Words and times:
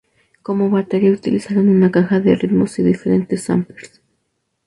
Como 0.41 0.71
batería 0.71 1.11
utilizaron 1.11 1.69
una 1.69 1.91
caja 1.91 2.19
de 2.19 2.33
ritmos 2.35 2.79
y 2.79 2.81
diferentes 2.81 3.43
"samplers". 3.43 4.01